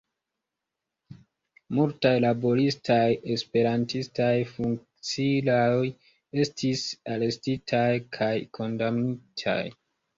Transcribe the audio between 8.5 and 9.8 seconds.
kondamnitaj.